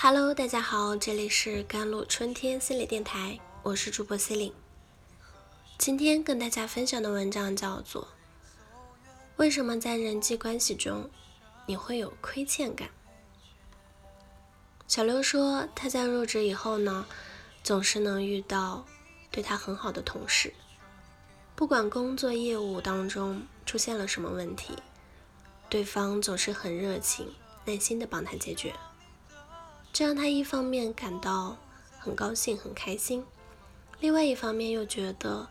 [0.00, 4.54] Hello，大家好，这里是甘露春天心理电台，我是主播 C 琳。
[5.76, 8.02] 今天跟大家分享的文章叫做
[9.38, 11.10] 《为什么在人际关系中
[11.66, 12.88] 你会有亏欠感》。
[14.86, 17.04] 小刘说，他在入职以后呢，
[17.64, 18.86] 总是能遇到
[19.32, 20.54] 对他很好的同事，
[21.56, 24.76] 不管工作业务当中出现了什么问题，
[25.68, 27.34] 对方总是很热情、
[27.64, 28.72] 耐心的帮他解决。
[29.98, 31.56] 这让他一方面感到
[31.98, 33.26] 很高兴、很开心，
[33.98, 35.48] 另外一方面又觉得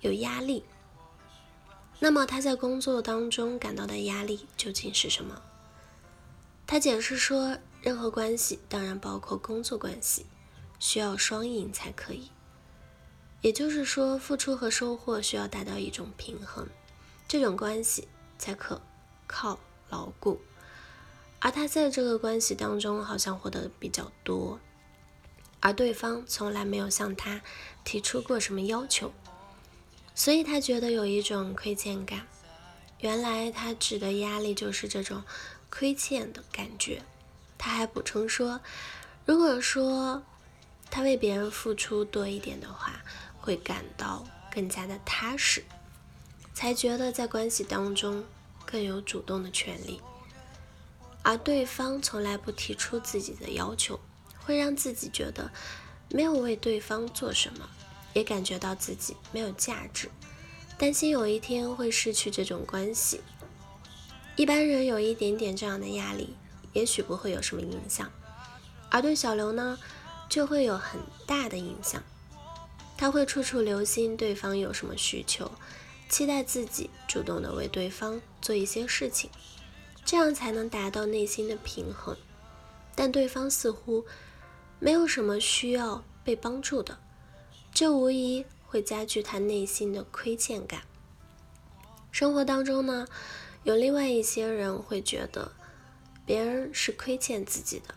[0.00, 0.64] 有压力。
[1.98, 5.42] 那么他在工作当中感到的压力究竟是什么？
[6.66, 10.24] 他解释说，任何关系，当然包括工作关系，
[10.78, 12.30] 需要双赢才可以。
[13.42, 16.66] 也就是说，付出和收获需要达到一种平衡，
[17.28, 18.80] 这种关系才可
[19.26, 19.58] 靠
[19.90, 20.40] 牢固。
[21.44, 24.60] 而他在这个关系当中好像获得比较多，
[25.58, 27.42] 而对方从来没有向他
[27.82, 29.12] 提出过什么要求，
[30.14, 32.28] 所以他觉得有一种亏欠感。
[33.00, 35.24] 原来他指的压力就是这种
[35.68, 37.02] 亏欠的感觉。
[37.58, 38.60] 他还补充说，
[39.26, 40.22] 如果说
[40.92, 43.02] 他为别人付出多一点的话，
[43.40, 45.64] 会感到更加的踏实，
[46.54, 48.24] 才觉得在关系当中
[48.64, 50.00] 更有主动的权利。
[51.22, 54.00] 而对方从来不提出自己的要求，
[54.44, 55.50] 会让自己觉得
[56.10, 57.68] 没有为对方做什么，
[58.12, 60.10] 也感觉到自己没有价值，
[60.76, 63.20] 担心有一天会失去这种关系。
[64.34, 66.34] 一般人有一点点这样的压力，
[66.72, 68.10] 也许不会有什么影响，
[68.90, 69.78] 而对小刘呢，
[70.28, 72.02] 就会有很大的影响。
[72.96, 75.50] 他会处处留心对方有什么需求，
[76.08, 79.30] 期待自己主动的为对方做一些事情。
[80.04, 82.16] 这样才能达到内心的平衡，
[82.94, 84.04] 但对方似乎
[84.78, 86.98] 没有什么需要被帮助的，
[87.72, 90.82] 这无疑会加剧他内心的亏欠感。
[92.10, 93.06] 生活当中呢，
[93.62, 95.52] 有另外一些人会觉得
[96.26, 97.94] 别人是亏欠自己的，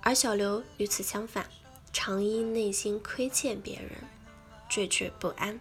[0.00, 1.48] 而小刘与此相反，
[1.92, 3.90] 常因内心亏欠别人，
[4.70, 5.58] 惴惴不安。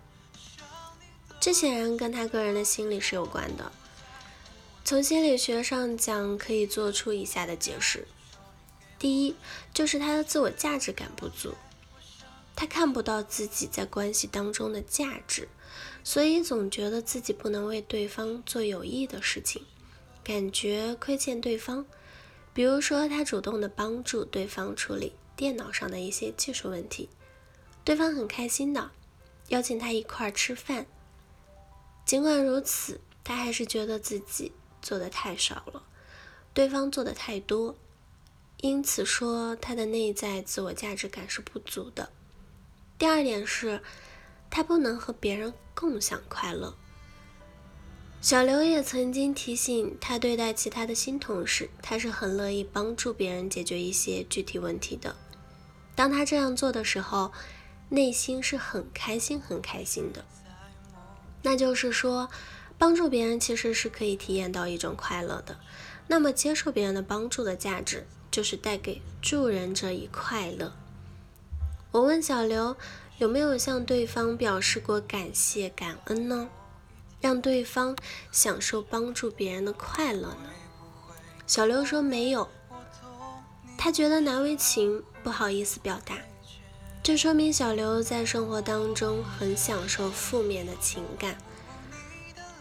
[1.39, 3.71] 这显然跟他个人的心理是有关的。
[4.87, 8.07] 从心理学上讲，可以做出以下的解释：
[8.97, 9.35] 第一，
[9.73, 11.55] 就是他的自我价值感不足，
[12.55, 15.49] 他看不到自己在关系当中的价值，
[16.05, 19.61] 所以总觉得自己不能为对方做有益的事情，
[20.23, 21.85] 感觉亏欠对方。
[22.53, 27.09] 比如说，他主动的帮助对方处理电脑上的一些技术问题，
[27.83, 28.89] 对方很开心的
[29.49, 30.85] 邀请他一块儿吃饭，
[32.05, 34.53] 尽管如此，他还是觉得自己。
[34.81, 35.83] 做的太少了，
[36.53, 37.75] 对方做的太多，
[38.57, 42.09] 因此说他的内在自我价值感是不足的。
[42.97, 43.81] 第二点是，
[44.49, 46.75] 他不能和别人共享快乐。
[48.21, 55.15] 小刘也曾经提醒他，对待其他的新同事，他是很乐意帮助别人解决一些具体问题的。
[55.95, 57.31] 当他这样做的时候，
[57.89, 60.25] 内心是很开心、很开心的。
[61.41, 62.29] 那就是说。
[62.77, 65.59] 帮助别人其实是可以体验到一种快乐的，
[66.07, 70.73] 那么接受别人的帮助的价值就是带给助人者以快乐。
[71.91, 72.75] 我问小刘
[73.17, 76.49] 有没有向对方表示过感谢感恩呢？
[77.19, 77.97] 让对方
[78.31, 80.51] 享受帮助别人的快乐呢？
[81.47, 82.47] 小刘说没有，
[83.75, 86.15] 他觉得难为情，不好意思表达。
[87.01, 91.37] 这说明小刘在生活当中很享受负面的情感。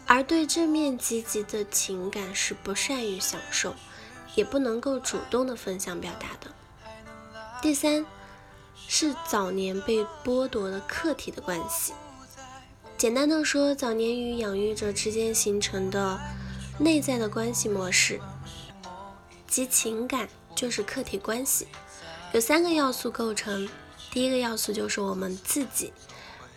[0.07, 3.75] 而对正面积极的情感是不善于享受，
[4.35, 6.51] 也不能够主动的分享表达的。
[7.61, 8.05] 第三
[8.87, 11.93] 是早年被剥夺的客体的关系。
[12.97, 16.19] 简单的说，早年与养育者之间形成的
[16.79, 18.19] 内在的关系模式
[19.45, 21.67] 及情感就是客体关系，
[22.31, 23.67] 有三个要素构成。
[24.09, 25.91] 第一个要素就是我们自己，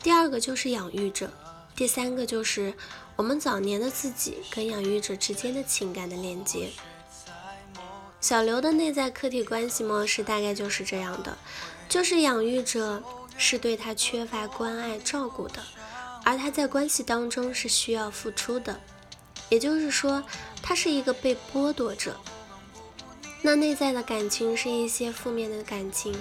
[0.02, 1.30] 第二个就是养育者。
[1.80, 2.74] 第三个就是
[3.16, 6.68] 我们早年的自己跟养育者之间的情感的连接。
[8.20, 11.38] 小刘的内在客体关系模式大概就是这样的，
[11.88, 13.02] 就是养育者
[13.38, 15.62] 是对他缺乏关爱照顾的，
[16.22, 18.78] 而他在关系当中是需要付出的，
[19.48, 20.22] 也就是说
[20.62, 22.14] 他是一个被剥夺者。
[23.40, 26.14] 那内在的感情是一些负面的感情，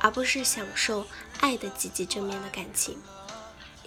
[0.00, 1.06] 而不是享受
[1.40, 2.98] 爱的积极正面的感情。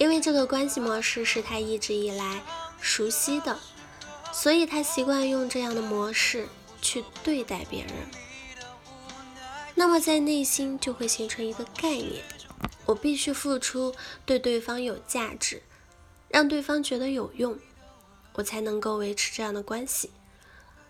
[0.02, 2.42] 因为这个关系模式是他一直以来
[2.80, 3.60] 熟悉的，
[4.34, 6.48] 所以他习惯用这样的模式
[6.82, 7.94] 去对待别人。
[9.76, 12.24] 那么在内心就会形成一个概念：
[12.88, 13.94] 我必须付出，
[14.26, 15.62] 对对方有价值，
[16.30, 17.60] 让对方觉得有用，
[18.34, 20.10] 我才能够维持这样的关系。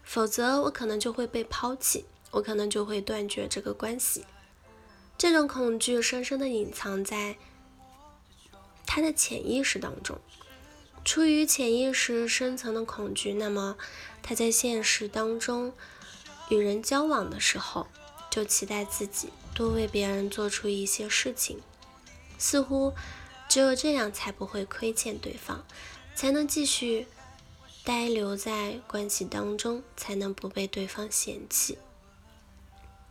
[0.05, 4.25] 否则，我可能就会被抛弃，我可能就会断绝这个关系。
[5.17, 7.35] 这种恐惧深深的隐藏在
[8.93, 10.19] 他的潜意识当中。
[11.05, 13.77] 出于潜意识深层的恐惧，那么
[14.21, 15.71] 他在现实当中
[16.49, 17.87] 与人交往的时候，
[18.29, 21.61] 就期待自己多为别人做出一些事情，
[22.37, 22.93] 似乎
[23.47, 25.65] 只有这样才不会亏欠对方，
[26.13, 27.07] 才能继续
[27.85, 31.77] 待留在关系当中，才能不被对方嫌弃。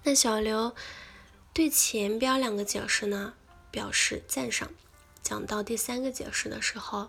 [0.02, 0.74] 那小刘
[1.54, 3.32] 对前边两个解释呢
[3.70, 4.70] 表示赞赏，
[5.22, 7.08] 讲到第三个解释的时候。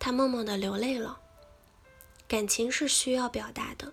[0.00, 1.18] 他默默的流泪了。
[2.28, 3.92] 感情是需要表达的，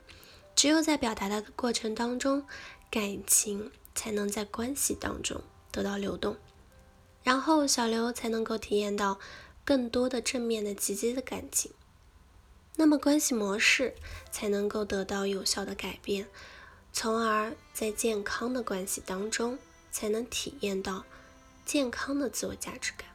[0.55, 2.45] 只有在表达的过程当中，
[2.91, 5.41] 感情才能在关系当中
[5.71, 6.37] 得到流动，
[7.23, 9.19] 然后小刘才能够体验到
[9.63, 11.71] 更多的正面的积极的感情，
[12.75, 13.95] 那么关系模式
[14.31, 16.27] 才能够得到有效的改变，
[16.93, 19.57] 从而在健康的关系当中
[19.91, 21.03] 才能体验到
[21.65, 23.14] 健康的自我价值感。